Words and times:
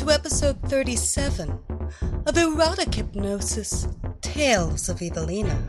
To 0.00 0.10
episode 0.10 0.58
37 0.62 1.58
of 2.24 2.38
Erotic 2.38 2.94
Hypnosis 2.94 3.86
Tales 4.22 4.88
of 4.88 5.02
Evelina. 5.02 5.62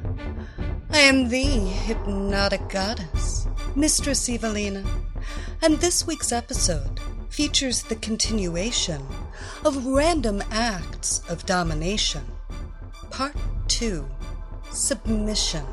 I 0.89 0.99
am 0.99 1.27
the 1.27 1.43
hypnotic 1.43 2.69
goddess, 2.69 3.45
Mistress 3.75 4.29
Evelina, 4.29 4.85
and 5.61 5.79
this 5.79 6.07
week's 6.07 6.31
episode 6.31 7.01
features 7.27 7.83
the 7.83 7.97
continuation 7.97 9.05
of 9.65 9.85
Random 9.85 10.41
Acts 10.49 11.21
of 11.27 11.45
Domination, 11.45 12.23
Part 13.09 13.35
2 13.67 14.09
Submission. 14.71 15.65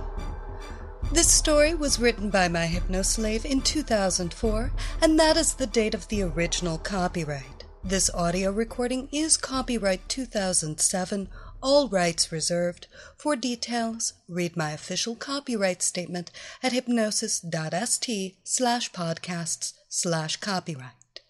This 1.13 1.31
story 1.31 1.75
was 1.75 2.01
written 2.01 2.29
by 2.29 2.49
my 2.49 2.67
hypnoslave 2.67 3.45
in 3.45 3.61
2004, 3.61 4.73
and 5.01 5.17
that 5.17 5.37
is 5.37 5.55
the 5.55 5.67
date 5.69 5.95
of 5.95 6.09
the 6.09 6.23
original 6.23 6.79
copyright. 6.79 7.58
This 7.89 8.11
audio 8.13 8.51
recording 8.51 9.09
is 9.13 9.39
copyright 9.39 10.07
2007, 10.11 11.31
all 11.63 11.89
rights 11.89 12.31
reserved. 12.31 12.87
For 13.17 13.35
details, 13.35 14.13
read 14.29 14.59
my 14.59 14.73
official 14.73 15.17
copyright 15.17 15.81
statement 15.81 16.31
at 16.63 16.73
hypnosis.st 16.73 18.35
slash 18.45 18.93
podcasts 18.93 19.73
slash 19.89 20.37
copyright. 20.37 21.23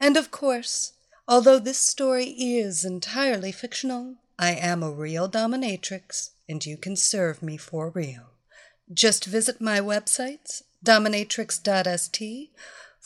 And 0.00 0.16
of 0.16 0.32
course, 0.32 0.94
although 1.28 1.60
this 1.60 1.78
story 1.78 2.30
is 2.30 2.84
entirely 2.84 3.52
fictional, 3.52 4.16
I 4.36 4.54
am 4.54 4.82
a 4.82 4.90
real 4.90 5.28
dominatrix, 5.28 6.30
and 6.48 6.66
you 6.66 6.76
can 6.76 6.96
serve 6.96 7.44
me 7.44 7.58
for 7.58 7.90
real. 7.90 8.32
Just 8.92 9.26
visit 9.26 9.60
my 9.60 9.78
websites, 9.78 10.62
dominatrix.st, 10.84 12.50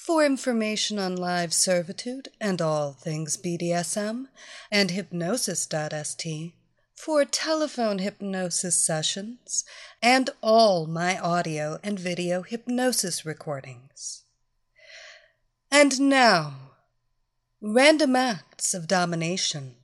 for 0.09 0.25
information 0.25 0.99
on 0.99 1.15
live 1.15 1.53
servitude 1.53 2.31
and 2.41 2.63
all 2.63 2.95
things 2.95 3.37
BDSM, 3.37 4.25
and 4.71 4.91
hypnosis.st 4.91 6.55
for 6.95 7.27
telephone 7.27 7.99
hypnosis 7.99 8.75
sessions 8.75 9.67
and 10.03 10.31
all 10.41 10.87
my 10.87 11.19
audio 11.19 11.79
and 11.85 12.01
video 12.01 12.41
hypnosis 12.41 13.27
recordings. 13.27 14.23
And 15.71 16.01
now, 16.01 16.55
Random 17.61 18.17
Acts 18.17 18.73
of 18.73 18.89
Domination, 18.89 19.75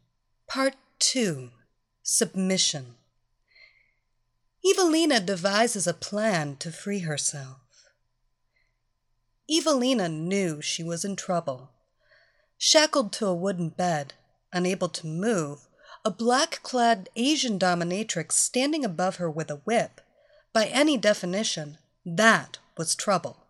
Part 0.48 0.76
2 1.00 1.50
Submission. 2.02 2.94
Evelina 4.64 5.20
devises 5.20 5.86
a 5.86 5.92
plan 5.92 6.56
to 6.60 6.72
free 6.72 7.00
herself. 7.00 7.63
Evelina 9.50 10.08
knew 10.08 10.62
she 10.62 10.82
was 10.82 11.04
in 11.04 11.16
trouble. 11.16 11.70
Shackled 12.56 13.12
to 13.14 13.26
a 13.26 13.34
wooden 13.34 13.68
bed, 13.68 14.14
unable 14.52 14.88
to 14.88 15.06
move, 15.06 15.66
a 16.04 16.10
black 16.10 16.60
clad 16.62 17.08
Asian 17.16 17.58
dominatrix 17.58 18.32
standing 18.32 18.84
above 18.84 19.16
her 19.16 19.30
with 19.30 19.50
a 19.50 19.56
whip, 19.56 20.00
by 20.52 20.66
any 20.66 20.96
definition, 20.96 21.78
that 22.06 22.58
was 22.76 22.94
trouble. 22.94 23.44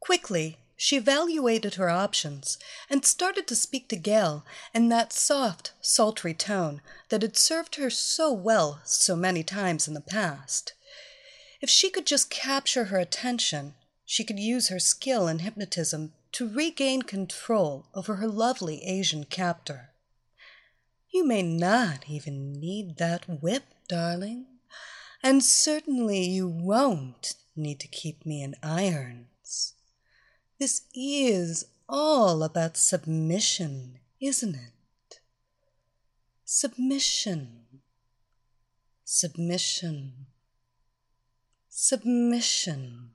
Quickly, 0.00 0.58
she 0.76 0.96
evaluated 0.96 1.74
her 1.74 1.88
options 1.88 2.58
and 2.90 3.04
started 3.04 3.46
to 3.46 3.56
speak 3.56 3.88
to 3.88 3.96
Gail 3.96 4.44
in 4.74 4.88
that 4.90 5.12
soft, 5.12 5.72
sultry 5.80 6.34
tone 6.34 6.82
that 7.08 7.22
had 7.22 7.36
served 7.36 7.76
her 7.76 7.88
so 7.90 8.32
well 8.32 8.80
so 8.84 9.16
many 9.16 9.42
times 9.42 9.88
in 9.88 9.94
the 9.94 10.00
past. 10.00 10.74
If 11.60 11.70
she 11.70 11.88
could 11.88 12.06
just 12.06 12.28
capture 12.28 12.86
her 12.86 12.98
attention, 12.98 13.74
she 14.04 14.24
could 14.24 14.38
use 14.38 14.68
her 14.68 14.78
skill 14.78 15.26
in 15.26 15.38
hypnotism 15.40 16.12
to 16.32 16.48
regain 16.48 17.02
control 17.02 17.86
over 17.94 18.16
her 18.16 18.28
lovely 18.28 18.84
Asian 18.84 19.24
captor. 19.24 19.90
You 21.12 21.26
may 21.26 21.42
not 21.42 22.08
even 22.08 22.52
need 22.52 22.96
that 22.98 23.24
whip, 23.40 23.64
darling, 23.88 24.46
and 25.22 25.42
certainly 25.42 26.24
you 26.24 26.48
won't 26.48 27.34
need 27.56 27.80
to 27.80 27.88
keep 27.88 28.26
me 28.26 28.42
in 28.42 28.56
irons. 28.62 29.74
This 30.58 30.82
is 30.94 31.66
all 31.88 32.42
about 32.42 32.76
submission, 32.76 34.00
isn't 34.20 34.54
it? 34.54 35.20
Submission. 36.44 37.80
Submission. 39.04 40.26
Submission. 41.68 43.13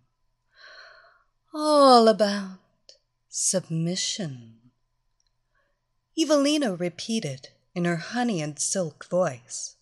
All 2.00 2.08
about 2.08 2.60
submission. 3.28 4.72
Evelina 6.18 6.74
repeated 6.74 7.50
in 7.76 7.84
her 7.84 7.98
honey 7.98 8.42
and 8.42 8.58
silk 8.58 9.06
voice. 9.10 9.76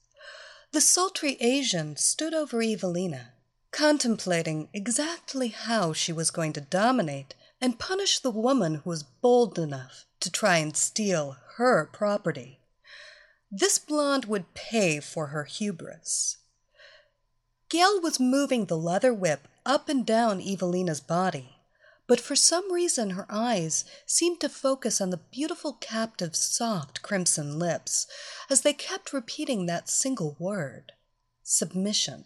The 0.72 0.82
sultry 0.82 1.38
Asian 1.40 1.96
stood 1.96 2.34
over 2.34 2.60
Evelina, 2.60 3.34
contemplating 3.70 4.68
exactly 4.74 5.50
how 5.50 5.94
she 5.94 6.12
was 6.12 6.32
going 6.32 6.54
to 6.54 6.62
dominate 6.62 7.36
and 7.62 7.78
punish 7.78 8.18
the 8.18 8.32
woman 8.32 8.82
who 8.84 8.90
was 8.90 9.04
bold 9.04 9.60
enough 9.60 10.06
to 10.22 10.32
try 10.32 10.58
and 10.58 10.76
steal 10.76 11.38
her 11.58 11.88
property. 11.94 12.62
This 13.52 13.78
blonde 13.78 14.26
would 14.26 14.56
pay 14.56 15.00
for 15.02 15.28
her 15.28 15.44
hubris. 15.44 16.38
Gail 17.70 18.02
was 18.02 18.20
moving 18.20 18.66
the 18.66 18.76
leather 18.76 19.14
whip 19.14 19.48
up 19.68 19.88
and 19.88 20.04
down 20.04 20.42
Evelina's 20.42 21.00
body, 21.00 21.57
but 22.08 22.20
for 22.20 22.36
some 22.36 22.72
reason 22.72 23.12
her 23.12 23.26
eyes 23.30 23.86
seemed 24.06 24.40
to 24.40 24.50
focus 24.50 25.02
on 25.02 25.10
the 25.10 25.22
beautiful 25.32 25.74
captive's 25.74 26.40
soft 26.40 27.02
crimson 27.02 27.60
lips 27.60 28.08
as 28.50 28.62
they 28.62 28.74
kept 28.74 29.14
repeating 29.14 29.66
that 29.66 29.90
single 29.90 30.36
word 30.40 30.94
submission. 31.44 32.26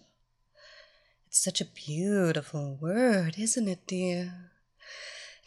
It's 1.28 1.44
such 1.44 1.62
a 1.62 1.66
beautiful 1.66 2.78
word, 2.82 3.36
isn't 3.38 3.68
it, 3.68 3.88
dear? 3.88 4.52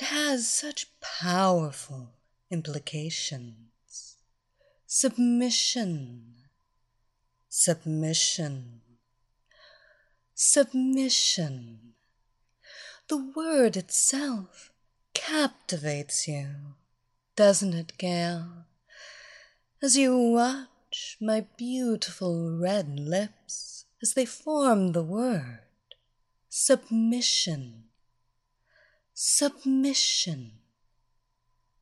It 0.00 0.06
has 0.06 0.48
such 0.48 0.86
powerful 1.00 2.12
implications. 2.50 4.16
Submission. 4.86 6.34
Submission. 7.48 8.80
Submission. 10.34 11.94
The 13.08 13.18
word 13.18 13.76
itself 13.76 14.72
captivates 15.12 16.26
you, 16.26 16.74
doesn't 17.36 17.74
it, 17.74 17.98
Gail? 17.98 18.64
As 19.82 19.98
you 19.98 20.16
watch 20.16 21.18
my 21.20 21.46
beautiful 21.58 22.58
red 22.58 22.98
lips 22.98 23.84
as 24.00 24.14
they 24.14 24.24
form 24.24 24.92
the 24.92 25.02
word 25.02 25.60
submission, 26.48 27.84
submission, 29.12 30.52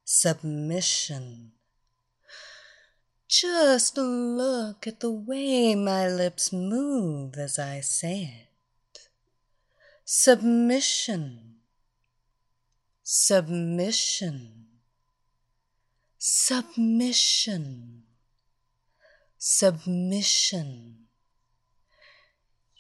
submission. 0.05 1.53
Just 3.29 3.97
look 3.97 4.87
at 4.89 5.01
the 5.01 5.13
way 5.13 5.75
my 5.77 6.09
lips 6.09 6.53
move 6.53 7.37
as 7.37 7.59
I 7.59 7.81
say 7.81 8.23
it. 8.41 8.52
Submission, 10.05 11.59
submission, 13.05 14.67
submission, 16.19 18.03
submission. 19.39 20.97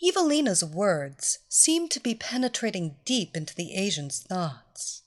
Evelina's 0.05 0.65
words 0.65 1.39
seemed 1.49 1.93
to 1.93 2.01
be 2.01 2.17
penetrating 2.17 2.97
deep 3.05 3.37
into 3.37 3.55
the 3.55 3.73
Asian's 3.75 4.21
thoughts. 4.21 5.03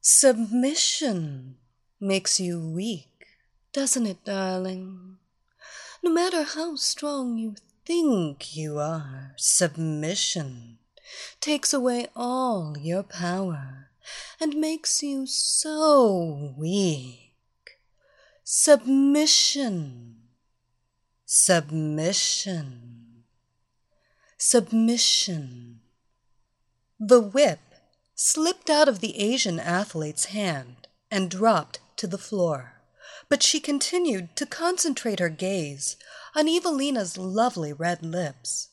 Submission 0.00 1.58
makes 2.00 2.40
you 2.40 2.58
weak, 2.58 3.26
doesn't 3.72 4.06
it, 4.06 4.24
darling? 4.24 5.18
No 6.02 6.10
matter 6.12 6.42
how 6.42 6.74
strong 6.74 7.38
you 7.38 7.54
think 7.86 8.56
you 8.56 8.80
are. 8.80 9.34
Submission 9.36 10.78
takes 11.40 11.72
away 11.72 12.08
all 12.14 12.76
your 12.78 13.02
power 13.02 13.90
and 14.40 14.56
makes 14.56 15.02
you 15.02 15.26
so 15.26 16.54
weak. 16.56 17.32
Submission, 18.42 20.16
submission, 21.24 23.24
submission. 24.38 25.80
The 27.00 27.20
whip 27.20 27.60
slipped 28.14 28.70
out 28.70 28.88
of 28.88 29.00
the 29.00 29.18
Asian 29.18 29.58
athlete's 29.58 30.26
hand 30.26 30.88
and 31.10 31.30
dropped 31.30 31.80
to 31.96 32.06
the 32.06 32.18
floor, 32.18 32.74
but 33.28 33.42
she 33.42 33.60
continued 33.60 34.36
to 34.36 34.46
concentrate 34.46 35.20
her 35.20 35.28
gaze 35.28 35.96
on 36.34 36.48
Evelina's 36.48 37.16
lovely 37.16 37.72
red 37.72 38.04
lips. 38.04 38.68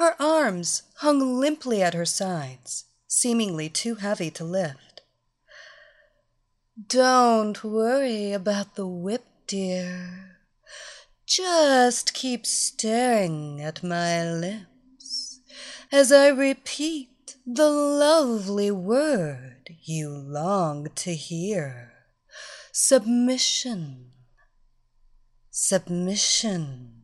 Her 0.00 0.16
arms 0.18 0.84
hung 1.00 1.38
limply 1.38 1.82
at 1.82 1.92
her 1.92 2.06
sides, 2.06 2.86
seemingly 3.06 3.68
too 3.68 3.96
heavy 3.96 4.30
to 4.30 4.44
lift. 4.44 5.02
Don't 6.86 7.62
worry 7.62 8.32
about 8.32 8.76
the 8.76 8.86
whip, 8.86 9.26
dear. 9.46 10.38
Just 11.26 12.14
keep 12.14 12.46
staring 12.46 13.60
at 13.60 13.82
my 13.82 14.24
lips 14.24 15.42
as 15.92 16.10
I 16.10 16.28
repeat 16.28 17.36
the 17.44 17.68
lovely 17.68 18.70
word 18.70 19.68
you 19.82 20.08
long 20.08 20.88
to 20.94 21.14
hear. 21.14 21.92
Submission. 22.72 24.12
Submission. 25.50 26.99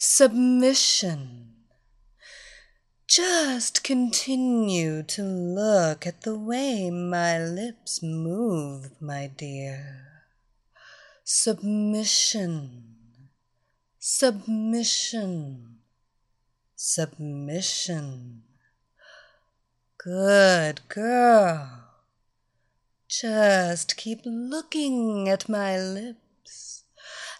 Submission. 0.00 1.54
Just 3.08 3.82
continue 3.82 5.02
to 5.02 5.24
look 5.24 6.06
at 6.06 6.20
the 6.20 6.38
way 6.38 6.88
my 6.88 7.36
lips 7.36 8.00
move, 8.00 8.92
my 9.00 9.26
dear. 9.26 10.04
Submission. 11.24 12.94
Submission. 13.98 15.78
Submission. 16.76 18.42
Good 19.96 20.80
girl. 20.88 21.88
Just 23.08 23.96
keep 23.96 24.20
looking 24.24 25.28
at 25.28 25.48
my 25.48 25.76
lips 25.76 26.77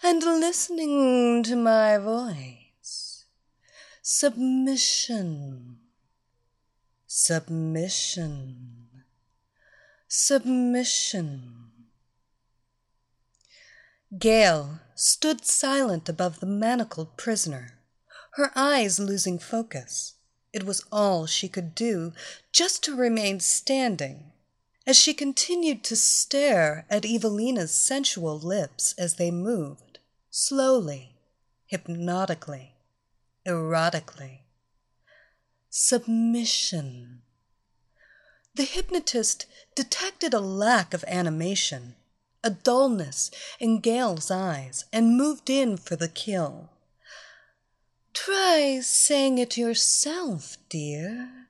and 0.02 0.22
listening 0.22 1.42
to 1.42 1.56
my 1.56 1.98
voice. 1.98 3.24
Submission. 4.02 5.78
Submission. 7.06 8.88
Submission. 10.08 11.70
Gail 14.18 14.80
stood 14.94 15.44
silent 15.44 16.08
above 16.08 16.40
the 16.40 16.46
manacled 16.46 17.16
prisoner, 17.16 17.78
her 18.32 18.50
eyes 18.56 18.98
losing 18.98 19.38
focus. 19.38 20.14
It 20.52 20.64
was 20.64 20.84
all 20.90 21.26
she 21.26 21.48
could 21.48 21.74
do 21.74 22.12
just 22.52 22.82
to 22.84 22.96
remain 22.96 23.40
standing 23.40 24.32
as 24.86 24.96
she 24.96 25.12
continued 25.12 25.84
to 25.84 25.94
stare 25.94 26.86
at 26.88 27.04
Evelina's 27.04 27.72
sensual 27.72 28.38
lips 28.38 28.94
as 28.96 29.16
they 29.16 29.30
moved, 29.30 29.87
slowly, 30.38 31.16
hypnotically, 31.66 32.72
erotically. 33.44 34.42
Submission. 35.68 37.22
The 38.54 38.62
hypnotist 38.62 39.46
detected 39.74 40.32
a 40.32 40.38
lack 40.38 40.94
of 40.94 41.04
animation, 41.08 41.96
a 42.44 42.50
dullness 42.50 43.32
in 43.58 43.80
Gail's 43.80 44.30
eyes, 44.30 44.84
and 44.92 45.18
moved 45.18 45.50
in 45.50 45.76
for 45.76 45.96
the 45.96 46.08
kill. 46.08 46.70
Try 48.14 48.78
saying 48.80 49.38
it 49.38 49.58
yourself, 49.58 50.56
dear. 50.68 51.48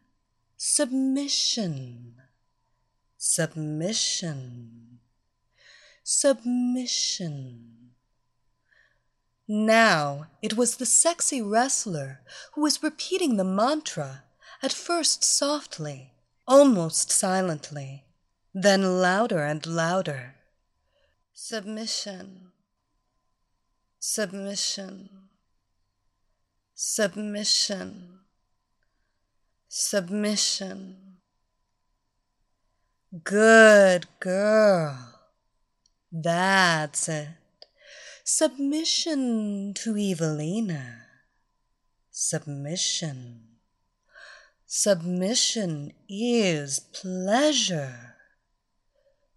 Submission. 0.57 2.15
Submission. 3.19 4.99
Submission. 6.03 7.78
Now 9.49 10.27
it 10.43 10.59
was 10.59 10.77
the 10.77 10.85
sexy 10.85 11.41
wrestler 11.41 12.21
who 12.53 12.61
was 12.61 12.83
repeating 12.83 13.39
the 13.39 13.45
mantra, 13.45 14.25
at 14.63 14.73
first 14.73 15.25
softly, 15.25 16.13
almost 16.47 17.11
silently, 17.11 18.05
then 18.53 19.01
louder 19.01 19.45
and 19.45 19.65
louder. 19.65 20.35
Submission. 21.33 22.53
Submission. 23.99 25.09
Submission. 26.75 28.19
Submission. 29.69 30.97
Good 33.25 34.07
girl. 34.21 35.15
That's 36.13 37.09
it. 37.09 37.29
Submission 38.31 39.73
to 39.73 39.97
Evelina. 39.97 41.07
Submission. 42.11 43.41
Submission 44.67 45.95
is 46.11 46.79
pleasure. 46.79 48.17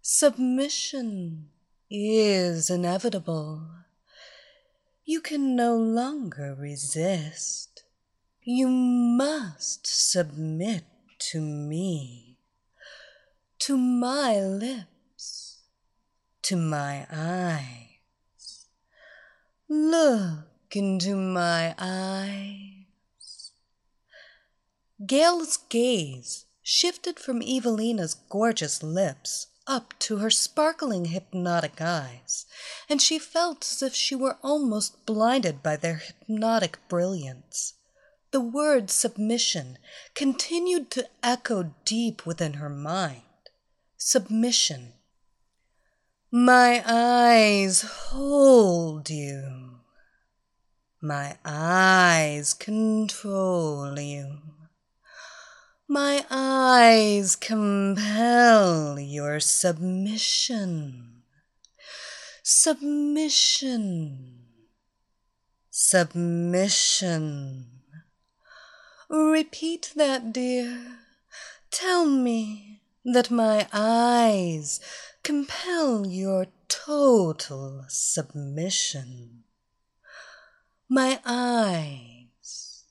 Submission 0.02 1.48
is 1.90 2.68
inevitable. 2.68 3.66
You 5.06 5.22
can 5.22 5.56
no 5.56 5.74
longer 5.74 6.54
resist. 6.54 7.84
You 8.42 8.68
must 8.68 9.86
submit 9.86 10.84
to 11.30 11.40
me 11.40 12.36
to 13.60 13.78
my 13.78 14.38
lips, 14.38 15.62
to 16.42 16.56
my 16.56 17.06
eyes. 17.10 17.91
Look 19.74 20.76
into 20.76 21.16
my 21.16 21.74
eyes. 21.78 23.52
Gail's 25.06 25.56
gaze 25.56 26.44
shifted 26.60 27.18
from 27.18 27.40
Evelina's 27.40 28.12
gorgeous 28.12 28.82
lips 28.82 29.46
up 29.66 29.94
to 30.00 30.18
her 30.18 30.28
sparkling 30.28 31.06
hypnotic 31.06 31.80
eyes, 31.80 32.44
and 32.86 33.00
she 33.00 33.18
felt 33.18 33.64
as 33.64 33.82
if 33.82 33.94
she 33.94 34.14
were 34.14 34.36
almost 34.42 35.06
blinded 35.06 35.62
by 35.62 35.76
their 35.76 36.02
hypnotic 36.04 36.78
brilliance. 36.90 37.72
The 38.30 38.42
word 38.42 38.90
submission 38.90 39.78
continued 40.14 40.90
to 40.90 41.08
echo 41.22 41.72
deep 41.86 42.26
within 42.26 42.54
her 42.54 42.68
mind 42.68 43.22
submission. 43.96 44.92
My 46.34 46.82
eyes 46.86 47.82
hold 47.82 49.10
you. 49.10 49.80
My 51.02 51.36
eyes 51.44 52.54
control 52.54 54.00
you. 54.00 54.38
My 55.86 56.24
eyes 56.30 57.36
compel 57.36 58.98
your 58.98 59.40
submission. 59.40 61.22
Submission. 62.42 64.38
Submission. 65.70 67.66
Repeat 69.10 69.92
that, 69.96 70.32
dear. 70.32 70.96
Tell 71.70 72.06
me 72.06 72.80
that 73.04 73.30
my 73.30 73.68
eyes 73.70 74.80
compel 75.22 76.06
your 76.06 76.46
total 76.68 77.84
submission. 77.88 79.44
My 80.88 81.20
eyes, 81.24 82.84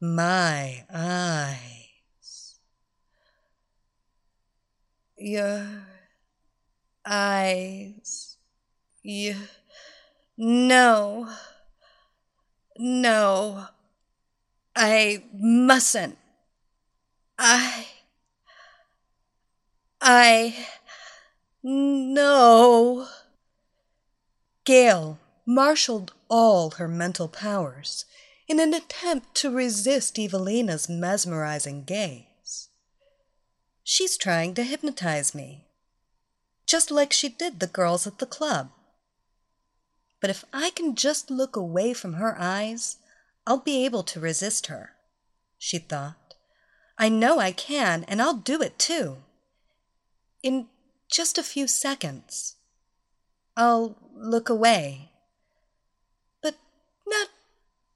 my 0.00 0.84
eyes, 0.92 2.58
your 5.16 5.66
eyes, 7.04 8.36
you, 9.02 9.36
no, 10.36 11.28
no, 12.78 13.66
I 14.76 15.24
mustn't. 15.34 16.16
I. 17.36 17.86
I. 20.00 20.54
No. 21.70 23.08
Gail 24.64 25.18
marshaled 25.44 26.14
all 26.30 26.70
her 26.70 26.88
mental 26.88 27.28
powers 27.28 28.06
in 28.48 28.58
an 28.58 28.72
attempt 28.72 29.34
to 29.34 29.50
resist 29.50 30.18
Evelina's 30.18 30.88
mesmerizing 30.88 31.84
gaze. 31.84 32.70
She's 33.84 34.16
trying 34.16 34.54
to 34.54 34.62
hypnotize 34.62 35.34
me, 35.34 35.66
just 36.64 36.90
like 36.90 37.12
she 37.12 37.28
did 37.28 37.60
the 37.60 37.66
girls 37.66 38.06
at 38.06 38.18
the 38.18 38.24
club. 38.24 38.70
But 40.22 40.30
if 40.30 40.46
I 40.54 40.70
can 40.70 40.94
just 40.94 41.30
look 41.30 41.54
away 41.54 41.92
from 41.92 42.14
her 42.14 42.34
eyes, 42.38 42.96
I'll 43.46 43.60
be 43.60 43.84
able 43.84 44.04
to 44.04 44.20
resist 44.20 44.68
her, 44.68 44.92
she 45.58 45.76
thought. 45.76 46.32
I 46.96 47.10
know 47.10 47.38
I 47.38 47.52
can, 47.52 48.04
and 48.04 48.22
I'll 48.22 48.38
do 48.38 48.62
it 48.62 48.78
too. 48.78 49.18
In 50.42 50.68
just 51.10 51.38
a 51.38 51.42
few 51.42 51.66
seconds. 51.66 52.56
I'll 53.56 53.96
look 54.14 54.48
away. 54.48 55.10
But 56.42 56.56
not 57.06 57.28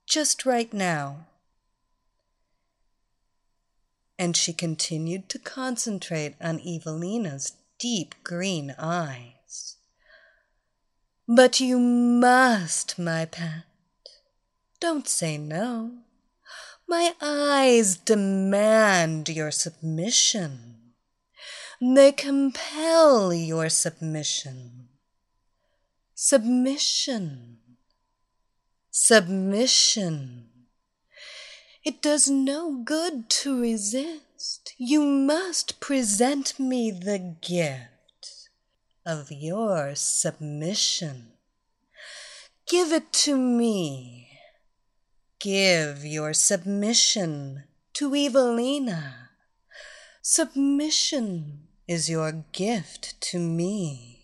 just 0.07 0.45
right 0.45 0.73
now. 0.73 1.27
And 4.19 4.37
she 4.37 4.53
continued 4.53 5.29
to 5.31 5.39
concentrate 5.39 6.35
on 6.41 6.61
Evelina's 6.61 7.53
deep 7.79 8.15
green 8.23 8.75
eyes. 8.79 9.77
But 11.29 11.61
you 11.61 11.79
must, 11.79 12.99
my 12.99 13.25
pet. 13.25 13.65
Don't 14.81 15.09
say 15.09 15.39
no. 15.39 15.93
My 16.89 17.15
eyes 17.23 17.97
demand 17.97 19.29
your 19.29 19.51
submission. 19.51 20.72
They 21.85 22.13
compel 22.13 23.35
your 23.35 23.69
submission. 23.69 24.87
Submission. 26.15 27.59
Submission. 28.93 30.45
It 31.85 32.01
does 32.01 32.31
no 32.31 32.85
good 32.85 33.29
to 33.31 33.61
resist. 33.61 34.75
You 34.79 35.03
must 35.03 35.81
present 35.81 36.57
me 36.61 36.93
the 36.93 37.19
gift 37.19 38.49
of 39.05 39.33
your 39.33 39.97
submission. 39.97 41.33
Give 42.69 42.93
it 42.93 43.13
to 43.25 43.37
me. 43.37 44.29
Give 45.41 46.05
your 46.05 46.33
submission 46.33 47.65
to 47.95 48.15
Evelina. 48.15 49.31
Submission 50.23 51.67
is 51.87 52.09
your 52.09 52.45
gift 52.53 53.21
to 53.21 53.39
me. 53.39 54.23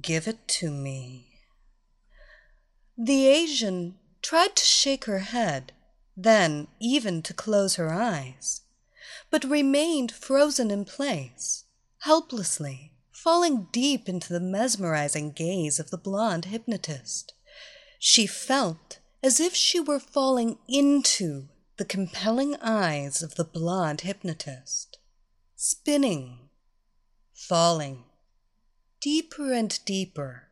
Give 0.00 0.26
it 0.26 0.48
to 0.48 0.70
me. 0.70 1.28
The 2.96 3.26
Asian 3.26 3.96
tried 4.22 4.56
to 4.56 4.64
shake 4.64 5.04
her 5.04 5.18
head, 5.18 5.72
then 6.16 6.68
even 6.80 7.22
to 7.22 7.34
close 7.34 7.76
her 7.76 7.92
eyes, 7.92 8.62
but 9.30 9.44
remained 9.44 10.12
frozen 10.12 10.70
in 10.70 10.84
place, 10.84 11.64
helplessly, 12.00 12.92
falling 13.12 13.68
deep 13.72 14.08
into 14.08 14.32
the 14.32 14.40
mesmerizing 14.40 15.32
gaze 15.32 15.78
of 15.78 15.90
the 15.90 15.98
blonde 15.98 16.46
hypnotist. 16.46 17.34
She 17.98 18.26
felt 18.26 18.98
as 19.22 19.40
if 19.40 19.54
she 19.54 19.80
were 19.80 20.00
falling 20.00 20.58
into 20.68 21.48
the 21.76 21.84
compelling 21.84 22.56
eyes 22.56 23.22
of 23.22 23.34
the 23.34 23.44
blonde 23.44 24.02
hypnotist, 24.02 24.98
spinning, 25.56 26.43
falling, 27.34 28.04
deeper 29.00 29.52
and 29.52 29.78
deeper. 29.84 30.48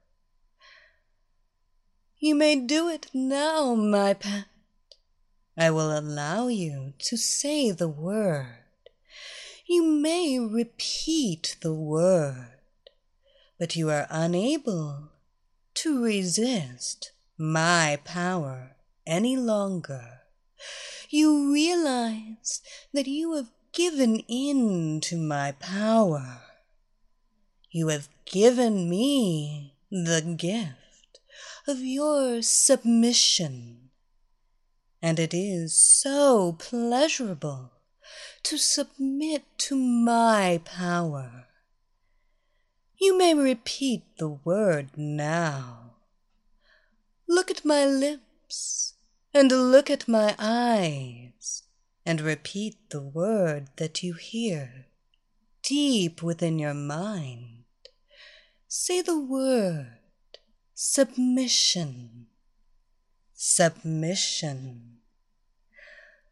You 2.18 2.34
may 2.34 2.56
do 2.56 2.88
it 2.88 3.08
now, 3.14 3.74
my 3.74 4.14
pet. 4.14 4.44
I 5.56 5.70
will 5.70 5.96
allow 5.96 6.48
you 6.48 6.94
to 6.98 7.16
say 7.16 7.70
the 7.70 7.88
word. 7.88 8.58
You 9.66 9.84
may 9.84 10.38
repeat 10.38 11.56
the 11.62 11.74
word, 11.74 12.58
but 13.58 13.76
you 13.76 13.90
are 13.90 14.06
unable 14.10 15.10
to 15.74 16.04
resist 16.04 17.12
my 17.38 17.98
power 18.04 18.76
any 19.06 19.36
longer. 19.36 20.20
You 21.10 21.52
realize 21.52 22.60
that 22.92 23.06
you 23.06 23.34
have 23.34 23.50
given 23.72 24.20
in 24.28 25.00
to 25.02 25.16
my 25.16 25.52
power. 25.52 26.42
You 27.74 27.88
have 27.88 28.10
given 28.26 28.90
me 28.90 29.72
the 29.90 30.20
gift 30.36 31.20
of 31.66 31.78
your 31.78 32.42
submission, 32.42 33.88
and 35.00 35.18
it 35.18 35.32
is 35.32 35.74
so 35.74 36.52
pleasurable 36.58 37.72
to 38.42 38.58
submit 38.58 39.44
to 39.56 39.74
my 39.74 40.60
power. 40.66 41.46
You 42.98 43.16
may 43.16 43.32
repeat 43.32 44.02
the 44.18 44.28
word 44.28 44.90
now. 44.94 45.94
Look 47.26 47.50
at 47.50 47.64
my 47.64 47.86
lips 47.86 48.96
and 49.32 49.50
look 49.50 49.88
at 49.88 50.06
my 50.06 50.36
eyes 50.38 51.62
and 52.04 52.20
repeat 52.20 52.76
the 52.90 53.00
word 53.00 53.68
that 53.76 54.02
you 54.02 54.12
hear 54.12 54.88
deep 55.62 56.22
within 56.22 56.58
your 56.58 56.74
mind. 56.74 57.61
Say 58.74 59.02
the 59.02 59.20
word. 59.20 59.98
Submission, 60.72 62.28
submission, 63.34 65.00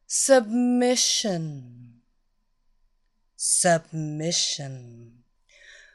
submission, 0.07 2.01
submission. 3.37 5.13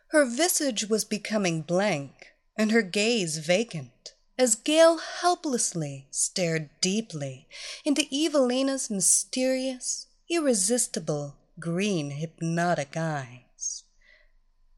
Her 0.10 0.24
visage 0.24 0.88
was 0.88 1.04
becoming 1.04 1.64
blank 1.64 2.36
and 2.56 2.72
her 2.72 2.84
gaze 2.84 3.40
vacant 3.40 4.14
as 4.38 4.54
Gale 4.54 5.00
helplessly 5.00 6.06
stared 6.12 6.70
deeply 6.80 7.48
into 7.84 8.06
Evelina's 8.14 8.92
mysterious, 8.92 10.06
irresistible, 10.30 11.38
green 11.60 12.12
hypnotic 12.12 12.96
eyes. 12.96 13.86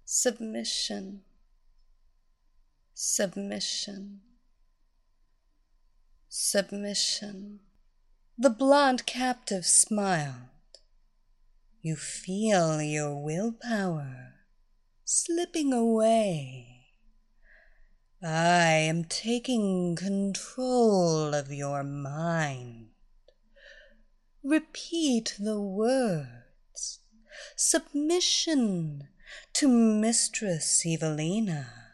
Submission 0.06 1.24
submission, 3.00 4.22
submission. 6.28 7.60
The 8.40 8.50
blonde 8.50 9.06
captive 9.06 9.68
smiled. 9.68 10.80
You 11.80 11.96
feel 11.96 12.82
your 12.82 13.16
willpower 13.24 14.34
slipping 15.06 15.74
away. 15.74 16.88
I 18.24 18.72
am 18.90 19.04
taking 19.04 19.96
control 19.96 21.36
of 21.36 21.52
your 21.52 21.84
mind. 21.84 22.88
Repeat 24.44 25.36
the 25.38 25.62
words. 25.62 27.02
Submission 27.56 29.10
to 29.54 29.68
Mistress 29.68 30.84
Evelina 30.84 31.87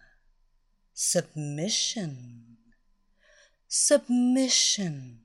submission, 0.94 2.58
submission. 3.68 5.20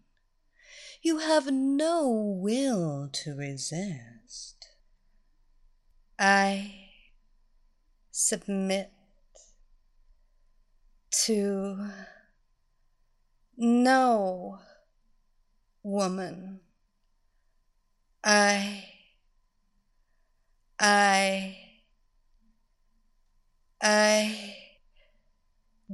You 1.02 1.18
have 1.18 1.50
no 1.52 2.08
will 2.10 3.08
to 3.12 3.34
resist. 3.36 4.66
I 6.18 6.74
submit 8.10 8.90
to 11.24 11.90
no 13.56 14.58
woman. 15.82 16.60
I, 18.24 18.84
I, 20.80 21.56
I 23.80 24.67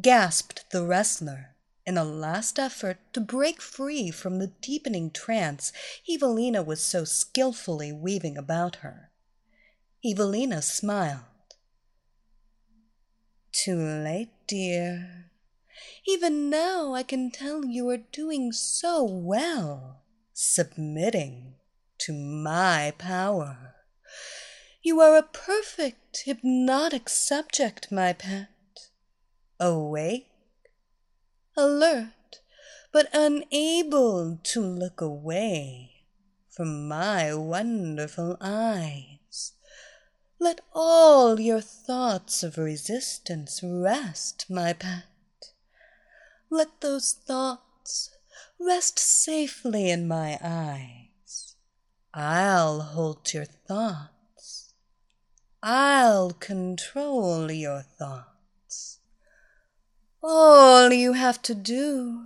gasped 0.01 0.71
the 0.71 0.85
wrestler 0.85 1.55
in 1.87 1.97
a 1.97 2.05
last 2.05 2.59
effort 2.59 2.99
to 3.13 3.21
break 3.21 3.61
free 3.61 4.11
from 4.11 4.39
the 4.39 4.53
deepening 4.61 5.11
trance 5.11 5.73
Evelina 6.09 6.63
was 6.63 6.81
so 6.81 7.05
skilfully 7.05 7.93
weaving 7.93 8.37
about 8.37 8.77
her. 8.77 9.11
Evelina 10.05 10.63
smiled. 10.63 11.21
Too 13.53 13.79
late, 13.79 14.33
dear. 14.47 15.31
Even 16.07 16.51
now 16.51 16.95
I 16.95 17.03
can 17.03 17.31
tell 17.31 17.65
you 17.65 17.89
are 17.91 17.99
doing 17.99 18.53
so 18.53 19.05
well, 19.05 20.03
submitting 20.33 21.55
to 21.99 22.13
my 22.13 22.93
power. 22.99 23.75
You 24.83 25.01
are 25.01 25.17
a 25.17 25.23
perfect 25.23 26.23
hypnotic 26.25 27.09
subject, 27.09 27.91
my 27.91 28.13
pet 28.13 28.49
awake, 29.65 30.29
alert, 31.57 32.41
but 32.93 33.09
unable 33.15 34.39
to 34.43 34.61
look 34.61 35.01
away 35.01 35.91
from 36.51 36.87
my 36.87 37.33
wonderful 37.35 38.37
eyes. 38.43 39.53
Let 40.39 40.61
all 40.75 41.41
your 41.41 41.63
thoughts 41.63 42.43
of 42.43 42.59
resistance 42.59 43.61
rest, 43.63 44.47
my 44.51 44.75
pet. 44.75 45.05
Let 46.51 46.83
those 46.83 47.13
thoughts 47.13 48.11
rest 48.61 48.99
safely 48.99 49.91
in 49.91 50.07
my 50.07 50.39
eyes. 50.45 51.57
I'll 52.13 52.81
hold 52.81 53.33
your 53.33 53.47
thoughts. 53.47 54.75
I'll 55.63 56.33
control 56.33 57.51
your 57.51 57.81
thoughts. 57.81 58.34
All 60.27 60.91
you 60.91 61.13
have 61.13 61.43
to 61.43 61.55
do 61.55 62.25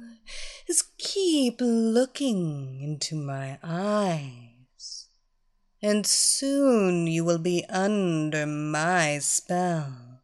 is 0.69 0.85
keep 0.99 1.57
looking 1.61 2.81
into 2.81 3.17
my 3.17 3.59
eyes, 3.61 5.07
and 5.83 6.07
soon 6.07 7.09
you 7.09 7.25
will 7.25 7.41
be 7.41 7.65
under 7.69 8.47
my 8.47 9.19
spell, 9.19 10.21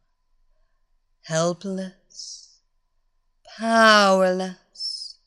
helpless, 1.23 2.59
powerless, 3.57 5.17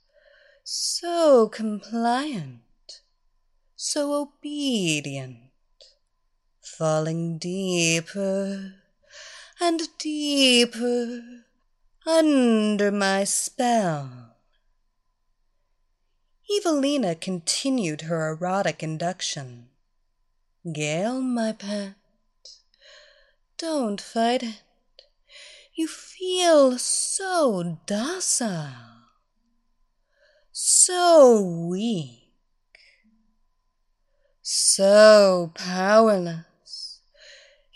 so 0.64 1.50
compliant, 1.50 3.02
so 3.76 4.22
obedient, 4.22 5.50
falling 6.62 7.36
deeper 7.36 8.72
and 9.60 9.82
deeper 9.98 11.44
under 12.08 12.90
my 12.90 13.22
spell. 13.22 14.34
Evelina 16.50 17.14
continued 17.14 18.02
her 18.02 18.30
erotic 18.30 18.82
induction. 18.82 19.68
Gale, 20.72 21.20
my 21.20 21.52
pet, 21.52 21.94
don't 23.58 24.00
fight 24.00 24.42
it. 24.42 24.62
You 25.74 25.86
feel 25.86 26.78
so 26.78 27.78
docile, 27.84 28.70
so 30.50 31.42
weak, 31.68 32.32
so 34.40 35.52
powerless. 35.54 36.47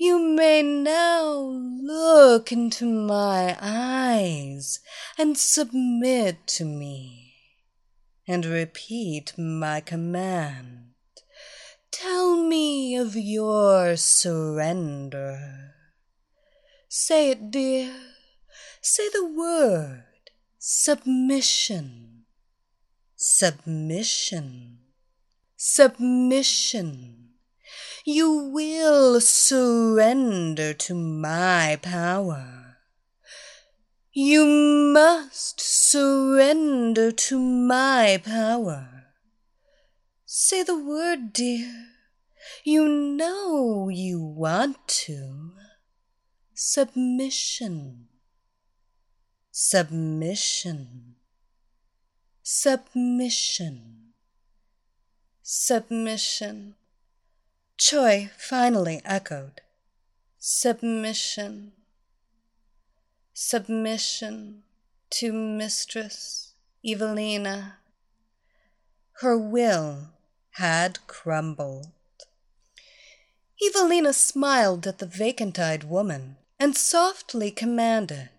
You 0.03 0.19
may 0.19 0.65
now 0.65 1.31
look 1.31 2.51
into 2.51 2.87
my 2.87 3.57
eyes 3.61 4.81
and 5.17 5.39
submit 5.39 6.45
to 6.59 6.65
me 6.65 7.35
and 8.27 8.45
repeat 8.45 9.39
my 9.39 9.79
command. 9.79 10.95
Tell 11.93 12.35
me 12.35 12.97
of 12.97 13.15
your 13.15 13.95
surrender. 13.97 15.71
Say 16.89 17.31
it, 17.31 17.53
dear. 17.53 17.95
Say 18.81 19.09
the 19.11 19.25
word 19.25 20.03
submission. 20.59 22.25
Submission. 23.15 24.79
Submission. 25.57 27.22
You 28.05 28.51
will 28.53 29.21
surrender 29.21 30.75
to 30.75 30.95
my 30.95 31.79
power. 31.81 32.79
You 34.13 34.45
must 34.45 35.61
surrender 35.61 37.13
to 37.13 37.39
my 37.39 38.21
power. 38.25 39.05
Say 40.27 40.65
the 40.65 40.77
word, 40.77 41.33
dear. 41.33 41.87
You 42.65 42.89
know 42.89 43.89
you 43.89 44.21
want 44.21 44.89
to. 45.05 45.53
Submission. 46.55 48.09
Submission. 49.53 51.15
Submission. 52.43 54.13
Submission. 55.43 56.75
Choi 57.85 58.31
finally 58.39 59.03
echoed. 59.05 59.61
Submission. 60.39 61.73
Submission 63.35 64.63
to 65.11 65.33
Mistress 65.33 66.53
Evelina. 66.87 67.79
Her 69.15 69.37
will 69.37 70.11
had 70.53 71.05
crumbled. 71.09 71.89
Evelina 73.61 74.13
smiled 74.13 74.87
at 74.87 74.99
the 74.99 75.07
vacant 75.07 75.59
eyed 75.59 75.83
woman 75.83 76.37
and 76.61 76.77
softly 76.77 77.51
commanded, 77.51 78.31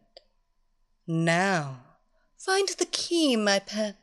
Now, 1.05 1.81
find 2.37 2.69
the 2.69 2.85
key, 2.85 3.35
my 3.35 3.59
pet, 3.59 3.97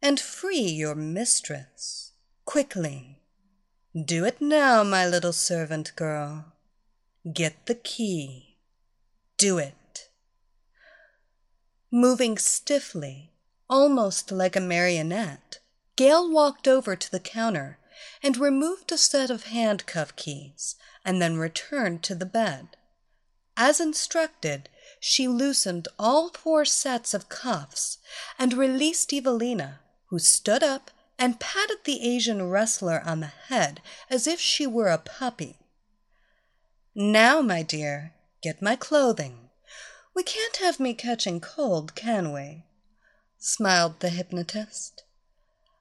and 0.00 0.20
free 0.20 0.68
your 0.68 0.94
mistress. 0.94 2.12
Quickly. 2.44 3.18
Do 3.94 4.24
it 4.24 4.40
now, 4.40 4.82
my 4.82 5.06
little 5.06 5.32
servant 5.32 5.94
girl. 5.94 6.46
Get 7.32 7.66
the 7.66 7.76
key. 7.76 8.56
Do 9.38 9.58
it. 9.58 10.08
Moving 11.92 12.36
stiffly, 12.36 13.30
almost 13.70 14.32
like 14.32 14.56
a 14.56 14.60
marionette, 14.60 15.60
Gale 15.94 16.28
walked 16.28 16.66
over 16.66 16.96
to 16.96 17.08
the 17.08 17.20
counter 17.20 17.78
and 18.20 18.36
removed 18.36 18.90
a 18.90 18.98
set 18.98 19.30
of 19.30 19.44
handcuff 19.44 20.16
keys, 20.16 20.74
and 21.04 21.22
then 21.22 21.36
returned 21.36 22.02
to 22.02 22.16
the 22.16 22.26
bed. 22.26 22.76
As 23.56 23.78
instructed, 23.78 24.68
she 24.98 25.28
loosened 25.28 25.86
all 26.00 26.30
four 26.30 26.64
sets 26.64 27.14
of 27.14 27.28
cuffs 27.28 27.98
and 28.40 28.54
released 28.54 29.12
Evelina, 29.12 29.78
who 30.06 30.18
stood 30.18 30.64
up 30.64 30.90
and 31.18 31.40
patted 31.40 31.78
the 31.84 32.02
Asian 32.02 32.48
wrestler 32.48 33.02
on 33.04 33.20
the 33.20 33.32
head 33.48 33.80
as 34.10 34.26
if 34.26 34.40
she 34.40 34.66
were 34.66 34.88
a 34.88 34.98
puppy. 34.98 35.56
Now, 36.94 37.40
my 37.40 37.62
dear, 37.62 38.12
get 38.42 38.62
my 38.62 38.76
clothing. 38.76 39.50
We 40.14 40.22
can't 40.22 40.56
have 40.58 40.78
me 40.78 40.94
catching 40.94 41.40
cold, 41.40 41.94
can 41.94 42.32
we? 42.32 42.64
smiled 43.38 44.00
the 44.00 44.10
hypnotist. 44.10 45.04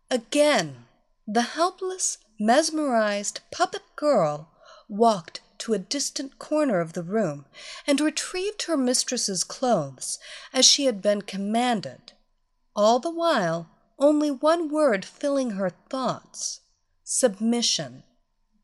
Again, 0.10 0.86
the 1.28 1.42
helpless, 1.42 2.18
mesmerized 2.40 3.40
puppet 3.52 3.84
girl 3.96 4.50
walked 4.90 5.42
to 5.60 5.74
a 5.74 5.80
distant 5.80 6.40
corner 6.40 6.82
of 6.82 6.94
the 6.94 7.04
room 7.04 7.46
and 7.88 8.02
retrieved 8.02 8.64
her 8.64 8.76
mistress's 8.76 9.44
clothes 9.44 10.20
as 10.52 10.66
she 10.66 10.86
had 10.86 11.02
been 11.02 11.22
commanded, 11.22 12.12
all 12.76 13.00
the 13.00 13.10
while 13.10 13.70
only 14.04 14.30
one 14.30 14.70
word 14.70 15.06
filling 15.06 15.52
her 15.52 15.70
thoughts 15.70 16.60
submission, 17.06 18.04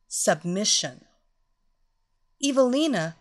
submission. 0.10 1.06
Evelina 2.43 3.15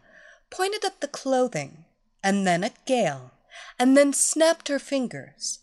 pointed 0.51 0.85
at 0.85 1.01
the 1.01 1.07
clothing 1.07 1.85
and 2.23 2.45
then 2.45 2.65
at 2.65 2.85
Gale 2.87 3.31
and 3.79 3.97
then 3.97 4.13
snapped 4.13 4.67
her 4.67 4.81
fingers. 4.81 5.61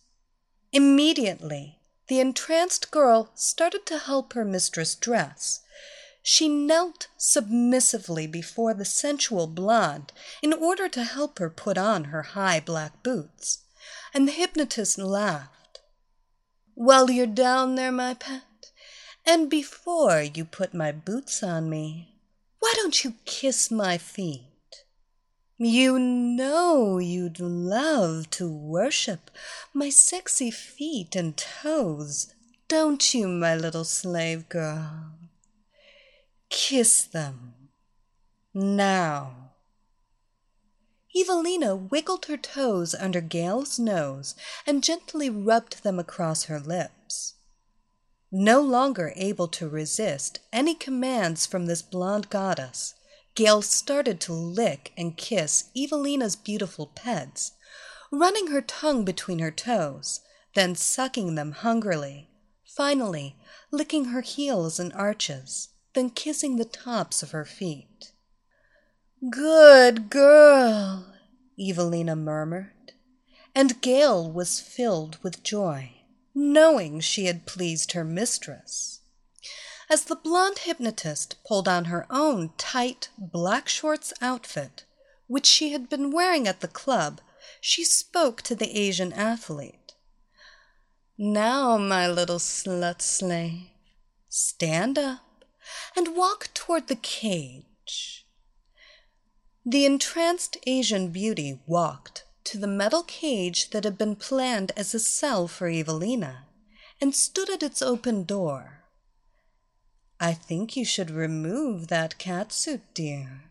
Immediately, 0.71 1.79
the 2.07 2.21
entranced 2.21 2.89
girl 2.89 3.31
started 3.35 3.85
to 3.87 3.97
help 3.97 4.31
her 4.31 4.45
mistress 4.45 4.95
dress. 4.95 5.59
She 6.23 6.47
knelt 6.47 7.07
submissively 7.17 8.27
before 8.27 8.73
the 8.73 8.85
sensual 8.85 9.47
blonde 9.47 10.13
in 10.41 10.53
order 10.53 10.87
to 10.87 11.03
help 11.03 11.39
her 11.39 11.49
put 11.49 11.77
on 11.77 12.05
her 12.05 12.21
high 12.21 12.61
black 12.61 13.03
boots, 13.03 13.59
and 14.13 14.27
the 14.27 14.31
hypnotist 14.31 14.97
laughed. 14.97 15.54
While 16.75 17.09
you're 17.09 17.25
down 17.25 17.75
there, 17.75 17.91
my 17.91 18.15
pet, 18.15 18.71
and 19.25 19.49
before 19.49 20.21
you 20.21 20.43
put 20.43 20.73
my 20.73 20.91
boots 20.91 21.41
on 21.41 21.69
me, 21.69 22.15
why 22.59 22.73
don't 22.75 23.01
you 23.01 23.13
kiss 23.23 23.71
my 23.71 23.97
feet? 23.97 24.83
You 25.57 25.97
know 25.97 26.97
you'd 26.97 27.39
love 27.39 28.29
to 28.31 28.51
worship 28.51 29.31
my 29.73 29.89
sexy 29.89 30.51
feet 30.51 31.15
and 31.15 31.37
toes, 31.37 32.33
don't 32.67 33.13
you, 33.13 33.29
my 33.29 33.55
little 33.55 33.85
slave 33.85 34.49
girl? 34.49 35.13
Kiss 36.49 37.03
them. 37.03 37.53
Now. 38.53 39.44
Evelina 41.15 41.75
wiggled 41.75 42.25
her 42.25 42.35
toes 42.35 42.93
under 42.93 43.21
Gale's 43.21 43.79
nose 43.79 44.35
and 44.65 44.83
gently 44.83 45.29
rubbed 45.29 45.81
them 45.83 45.97
across 45.97 46.45
her 46.45 46.59
lips. 46.59 47.35
No 48.31 48.59
longer 48.59 49.13
able 49.15 49.47
to 49.49 49.69
resist 49.69 50.39
any 50.51 50.75
commands 50.75 51.45
from 51.45 51.67
this 51.67 51.81
blonde 51.81 52.29
goddess, 52.29 52.95
Gale 53.33 53.61
started 53.61 54.19
to 54.21 54.33
lick 54.33 54.91
and 54.97 55.15
kiss 55.15 55.65
Evelina's 55.75 56.35
beautiful 56.35 56.87
pets, 56.87 57.53
running 58.11 58.47
her 58.47 58.61
tongue 58.61 59.05
between 59.05 59.39
her 59.39 59.51
toes, 59.51 60.19
then 60.53 60.75
sucking 60.75 61.35
them 61.35 61.51
hungrily, 61.51 62.29
finally 62.65 63.37
licking 63.71 64.05
her 64.05 64.21
heels 64.21 64.79
and 64.79 64.91
arches, 64.93 65.69
then 65.93 66.09
kissing 66.09 66.57
the 66.57 66.65
tops 66.65 67.23
of 67.23 67.31
her 67.31 67.45
feet. 67.45 68.11
Good 69.29 70.09
girl, 70.09 71.05
Evelina 71.57 72.17
murmured, 72.17 72.91
and 73.55 73.81
Gale 73.81 74.29
was 74.29 74.59
filled 74.59 75.17
with 75.23 75.41
joy, 75.41 76.01
knowing 76.35 76.99
she 76.99 77.25
had 77.25 77.47
pleased 77.47 77.93
her 77.93 78.03
mistress. 78.03 78.99
As 79.89 80.03
the 80.03 80.17
blonde 80.17 80.59
hypnotist 80.59 81.37
pulled 81.47 81.67
on 81.67 81.85
her 81.85 82.05
own 82.09 82.51
tight 82.57 83.09
black 83.17 83.69
shorts 83.69 84.11
outfit, 84.21 84.83
which 85.27 85.45
she 85.45 85.71
had 85.71 85.89
been 85.89 86.11
wearing 86.11 86.45
at 86.45 86.59
the 86.59 86.67
club, 86.67 87.21
she 87.61 87.85
spoke 87.85 88.41
to 88.41 88.53
the 88.53 88.77
Asian 88.77 89.13
athlete. 89.13 89.93
Now, 91.17 91.77
my 91.77 92.05
little 92.05 92.39
slut 92.39 93.01
slave, 93.01 93.69
stand 94.27 94.99
up 94.99 95.45
and 95.95 96.17
walk 96.17 96.49
toward 96.53 96.87
the 96.87 96.97
cage. 96.97 97.63
The 99.67 99.87
entranced 99.87 100.57
Asian 100.67 101.09
beauty 101.09 101.59
walked 101.65 102.23
to 102.43 102.59
the 102.59 102.67
metal 102.67 103.01
cage 103.01 103.71
that 103.71 103.83
had 103.83 103.97
been 103.97 104.15
planned 104.15 104.71
as 104.77 104.93
a 104.93 104.99
cell 104.99 105.47
for 105.47 105.67
Evelina 105.67 106.45
and 107.01 107.15
stood 107.15 107.49
at 107.49 107.63
its 107.63 107.81
open 107.81 108.25
door. 108.25 108.83
I 110.19 110.33
think 110.33 110.77
you 110.77 110.85
should 110.85 111.09
remove 111.09 111.87
that 111.87 112.19
catsuit, 112.19 112.81
dear. 112.93 113.45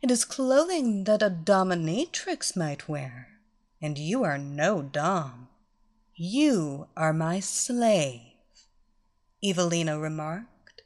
It 0.00 0.12
is 0.12 0.24
clothing 0.24 1.02
that 1.04 1.20
a 1.20 1.28
dominatrix 1.28 2.56
might 2.56 2.88
wear, 2.88 3.40
and 3.82 3.98
you 3.98 4.22
are 4.22 4.38
no 4.38 4.82
dom. 4.82 5.48
You 6.14 6.86
are 6.96 7.12
my 7.12 7.40
slave, 7.40 8.20
Evelina 9.42 9.98
remarked. 9.98 10.82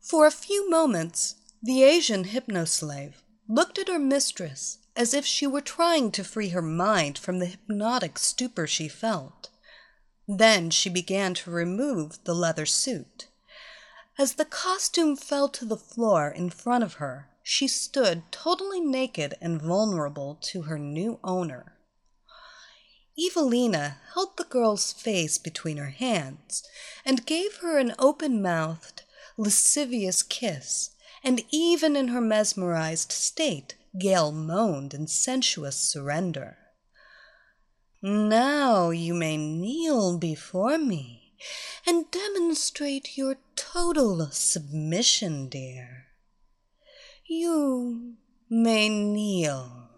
For 0.00 0.26
a 0.26 0.32
few 0.32 0.68
moments, 0.68 1.36
the 1.62 1.84
Asian 1.84 2.24
hypnoslave 2.24 3.22
looked 3.48 3.78
at 3.78 3.88
her 3.88 3.98
mistress 3.98 4.78
as 4.94 5.14
if 5.14 5.24
she 5.24 5.46
were 5.46 5.60
trying 5.60 6.10
to 6.10 6.24
free 6.24 6.48
her 6.48 6.62
mind 6.62 7.16
from 7.16 7.38
the 7.38 7.46
hypnotic 7.46 8.18
stupor 8.18 8.66
she 8.66 8.88
felt. 8.88 9.48
Then 10.26 10.70
she 10.70 10.90
began 10.90 11.34
to 11.34 11.50
remove 11.50 12.22
the 12.24 12.34
leather 12.34 12.66
suit. 12.66 13.28
As 14.18 14.34
the 14.34 14.44
costume 14.44 15.16
fell 15.16 15.48
to 15.50 15.64
the 15.64 15.76
floor 15.76 16.28
in 16.28 16.50
front 16.50 16.84
of 16.84 16.94
her, 16.94 17.28
she 17.42 17.68
stood 17.68 18.22
totally 18.30 18.80
naked 18.80 19.34
and 19.40 19.62
vulnerable 19.62 20.36
to 20.42 20.62
her 20.62 20.78
new 20.78 21.18
owner. 21.24 21.72
Evelina 23.18 23.98
held 24.14 24.36
the 24.36 24.44
girl's 24.44 24.92
face 24.92 25.38
between 25.38 25.76
her 25.76 25.90
hands 25.90 26.62
and 27.04 27.24
gave 27.24 27.56
her 27.56 27.78
an 27.78 27.94
open 27.98 28.42
mouthed, 28.42 29.02
lascivious 29.36 30.22
kiss, 30.22 30.90
and 31.22 31.42
even 31.50 31.96
in 31.96 32.08
her 32.08 32.20
mesmerized 32.20 33.12
state, 33.12 33.76
Gale 33.98 34.32
moaned 34.32 34.94
in 34.94 35.06
sensuous 35.06 35.76
surrender. 35.76 36.58
Now 38.02 38.90
you 38.90 39.14
may 39.14 39.36
kneel 39.36 40.18
before 40.18 40.78
me 40.78 41.34
and 41.86 42.10
demonstrate 42.10 43.16
your 43.16 43.38
total 43.56 44.28
submission, 44.30 45.48
dear. 45.48 46.06
You 47.26 48.16
may 48.48 48.88
kneel. 48.88 49.90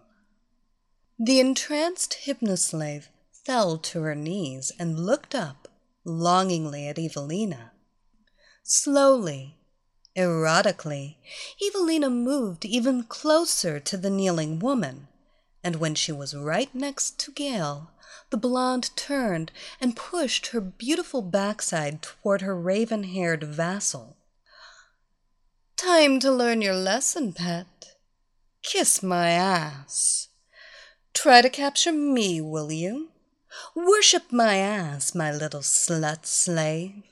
The 1.19 1.39
entranced 1.39 2.17
hypnoslave 2.25 3.09
fell 3.45 3.77
to 3.77 4.01
her 4.01 4.15
knees 4.15 4.71
and 4.79 5.05
looked 5.05 5.35
up 5.35 5.67
longingly 6.03 6.87
at 6.87 6.97
Evelina. 6.97 7.73
Slowly, 8.63 9.57
erotically, 10.15 11.17
Evelina 11.61 12.09
moved 12.09 12.65
even 12.65 13.03
closer 13.03 13.79
to 13.79 13.97
the 13.97 14.09
kneeling 14.09 14.59
woman, 14.59 15.07
and 15.63 15.77
when 15.77 15.95
she 15.95 16.11
was 16.11 16.35
right 16.35 16.73
next 16.73 17.19
to 17.19 17.31
Gale, 17.31 17.91
the 18.29 18.37
blonde 18.37 18.89
turned 18.95 19.51
and 19.79 19.95
pushed 19.95 20.47
her 20.47 20.61
beautiful 20.61 21.21
backside 21.21 22.01
toward 22.01 22.41
her 22.41 22.55
raven 22.55 23.03
haired 23.03 23.43
vassal. 23.43 24.17
Time 25.75 26.19
to 26.19 26.31
learn 26.31 26.61
your 26.61 26.75
lesson, 26.75 27.33
pet. 27.33 27.95
Kiss 28.63 29.01
my 29.01 29.31
ass. 29.31 30.29
Try 31.13 31.41
to 31.41 31.49
capture 31.49 31.91
me, 31.91 32.39
will 32.39 32.71
you? 32.71 33.09
Worship 33.75 34.31
my 34.31 34.57
ass, 34.57 35.13
my 35.13 35.31
little 35.31 35.61
slut 35.61 36.25
slave. 36.25 37.03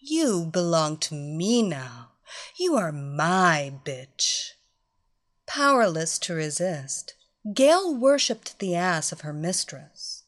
You 0.00 0.46
belong 0.46 0.96
to 0.98 1.14
me 1.14 1.62
now. 1.62 2.10
You 2.58 2.76
are 2.76 2.92
my 2.92 3.72
bitch. 3.84 4.52
Powerless 5.46 6.18
to 6.20 6.34
resist, 6.34 7.14
Gale 7.52 7.94
worshipped 7.94 8.58
the 8.58 8.74
ass 8.74 9.12
of 9.12 9.20
her 9.20 9.32
mistress. 9.32 10.24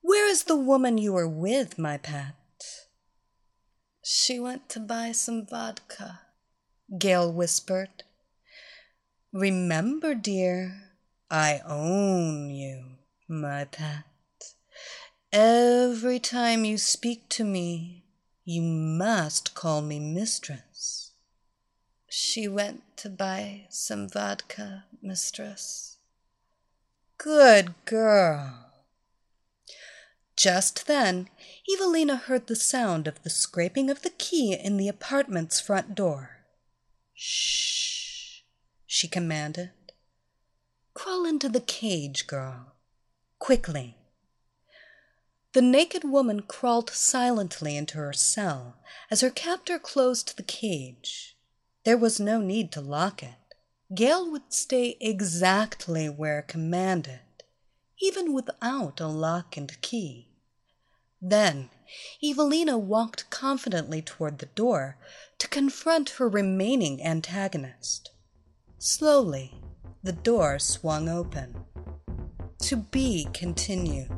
Where 0.00 0.28
is 0.28 0.44
the 0.44 0.56
woman 0.56 0.98
you 0.98 1.12
were 1.12 1.28
with, 1.28 1.78
my 1.78 1.98
pet? 1.98 2.34
She 4.02 4.38
went 4.38 4.68
to 4.70 4.80
buy 4.80 5.12
some 5.12 5.46
vodka, 5.46 6.20
Gale 6.98 7.32
whispered. 7.32 8.04
Remember, 9.32 10.14
dear, 10.14 10.92
I 11.30 11.60
own 11.66 12.50
you, 12.50 12.98
my 13.28 13.64
pet. 13.64 14.04
Every 15.32 16.20
time 16.20 16.64
you 16.64 16.78
speak 16.78 17.28
to 17.30 17.44
me, 17.44 18.04
you 18.44 18.62
must 18.62 19.54
call 19.54 19.82
me 19.82 19.98
mistress. 19.98 20.65
She 22.18 22.48
went 22.48 22.96
to 22.96 23.10
buy 23.10 23.66
some 23.68 24.08
vodka, 24.08 24.86
mistress. 25.02 25.98
Good 27.18 27.74
girl. 27.84 28.72
Just 30.34 30.86
then, 30.86 31.28
Evelina 31.70 32.16
heard 32.16 32.46
the 32.46 32.56
sound 32.56 33.06
of 33.06 33.22
the 33.22 33.28
scraping 33.28 33.90
of 33.90 34.00
the 34.00 34.08
key 34.08 34.54
in 34.54 34.78
the 34.78 34.88
apartment's 34.88 35.60
front 35.60 35.94
door. 35.94 36.38
Shh, 37.12 38.40
she 38.86 39.08
commanded. 39.08 39.72
Crawl 40.94 41.26
into 41.26 41.50
the 41.50 41.60
cage, 41.60 42.26
girl. 42.26 42.76
Quickly. 43.38 43.98
The 45.52 45.60
naked 45.60 46.02
woman 46.02 46.44
crawled 46.44 46.88
silently 46.88 47.76
into 47.76 47.98
her 47.98 48.14
cell 48.14 48.78
as 49.10 49.20
her 49.20 49.28
captor 49.28 49.78
closed 49.78 50.38
the 50.38 50.42
cage. 50.42 51.35
There 51.86 51.96
was 51.96 52.18
no 52.18 52.40
need 52.40 52.72
to 52.72 52.80
lock 52.80 53.22
it. 53.22 53.54
Gale 53.94 54.28
would 54.32 54.52
stay 54.52 54.96
exactly 55.00 56.08
where 56.08 56.42
commanded 56.42 57.20
even 58.02 58.32
without 58.32 59.00
a 59.00 59.06
lock 59.06 59.56
and 59.56 59.80
key. 59.82 60.28
Then 61.22 61.70
Evelina 62.20 62.76
walked 62.76 63.30
confidently 63.30 64.02
toward 64.02 64.38
the 64.38 64.46
door 64.46 64.98
to 65.38 65.46
confront 65.46 66.10
her 66.18 66.28
remaining 66.28 67.00
antagonist. 67.00 68.10
Slowly, 68.78 69.62
the 70.02 70.12
door 70.12 70.58
swung 70.58 71.08
open. 71.08 71.64
To 72.62 72.76
be 72.76 73.28
continued. 73.32 74.10